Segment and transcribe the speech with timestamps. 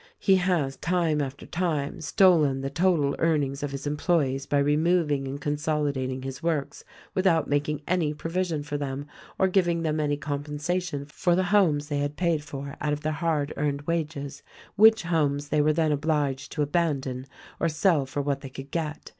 [0.17, 5.39] He has time after time stolen the total earnings of his employes by removing and
[5.39, 9.05] consolidating his works without making any provision for them
[9.37, 13.13] or giving them any compensation for the homes they had paid for out of their
[13.13, 14.41] hard earned wages,
[14.75, 17.27] which homes they were then obliged to abandon
[17.59, 19.07] or sell for what they could get.